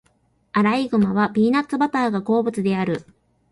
[0.53, 3.05] アライグマはピーナッツバターが好物である。